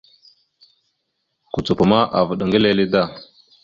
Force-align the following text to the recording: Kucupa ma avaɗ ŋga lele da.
Kucupa 1.53 1.83
ma 1.91 1.99
avaɗ 2.17 2.39
ŋga 2.47 2.59
lele 2.63 2.85
da. 2.93 3.01